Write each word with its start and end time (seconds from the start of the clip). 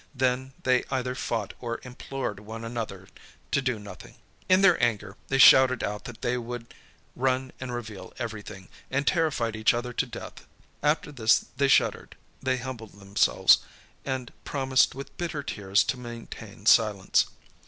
Then, 0.15 0.53
they 0.63 0.83
either 0.89 1.13
fought 1.13 1.53
or 1.59 1.79
implored 1.83 2.39
one 2.39 2.63
another 2.65 3.07
to 3.51 3.61
do 3.61 3.77
nothing. 3.77 4.15
In 4.49 4.61
their 4.61 4.81
anger, 4.81 5.15
they 5.27 5.37
shouted 5.37 5.83
out 5.83 6.05
that 6.05 6.23
they 6.23 6.39
would 6.39 6.73
run 7.15 7.51
and 7.59 7.71
reveal 7.71 8.11
everything, 8.17 8.67
and 8.89 9.05
terrified 9.05 9.55
each 9.55 9.75
other 9.75 9.93
to 9.93 10.05
death. 10.07 10.47
After 10.81 11.11
this 11.11 11.45
they 11.57 11.67
shuddered, 11.67 12.15
they 12.41 12.57
humbled 12.57 12.99
themselves, 12.99 13.59
and 14.03 14.33
promised 14.43 14.95
with 14.95 15.15
bitter 15.17 15.43
tears 15.43 15.83
to 15.83 15.97
maintain 15.99 16.65
silence. 16.65 17.27